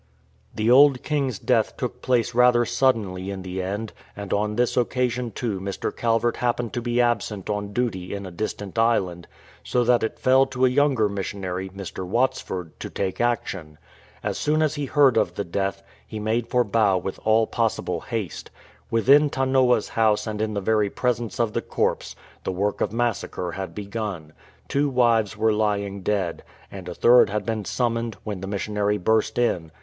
[0.55, 5.29] The old king's death took place rather suddenly in the end, and on this occasion
[5.29, 5.95] too Mr.
[5.95, 9.27] Calvert happened to be absent on duty in a distant island,
[9.63, 12.03] so that it fell to a younger missionary, Mr.
[12.03, 13.77] Watsford, to take action.
[14.23, 17.99] As soon as he heard of the death, he made for Bau with all possible
[18.01, 18.49] haste.
[18.89, 23.51] Within Tanoa's house and in the very presence of the corpse the work of massacre
[23.51, 24.33] had begun.
[24.67, 26.41] Two wives were lying dead,
[26.71, 29.71] and a third had been sum moned, when the missionary burst in.